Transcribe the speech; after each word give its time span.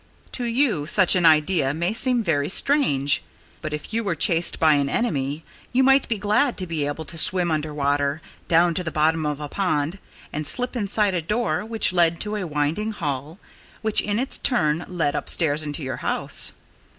To 0.31 0.45
you 0.45 0.87
such 0.87 1.15
an 1.15 1.27
idea 1.27 1.75
may 1.75 1.93
seem 1.93 2.23
very 2.23 2.49
strange. 2.49 3.21
But 3.61 3.71
if 3.71 3.93
you 3.93 4.03
were 4.03 4.15
chased 4.15 4.59
by 4.59 4.73
an 4.73 4.89
enemy 4.89 5.43
you 5.71 5.83
might 5.83 6.07
be 6.09 6.17
glad 6.17 6.57
to 6.57 6.65
be 6.65 6.87
able 6.87 7.05
to 7.05 7.19
swim 7.19 7.51
under 7.51 7.71
water, 7.71 8.19
down 8.47 8.73
to 8.73 8.83
the 8.83 8.89
bottom 8.89 9.27
of 9.27 9.39
a 9.39 9.47
pond, 9.47 9.99
and 10.33 10.47
slip 10.47 10.75
inside 10.75 11.13
a 11.13 11.21
door 11.21 11.63
which 11.63 11.93
led 11.93 12.19
to 12.21 12.35
a 12.37 12.47
winding 12.47 12.93
hall, 12.93 13.37
which 13.83 14.01
in 14.01 14.17
its 14.17 14.39
turn 14.39 14.85
led 14.87 15.15
upwards 15.15 15.61
into 15.61 15.83
your 15.83 15.97
house. 15.97 16.53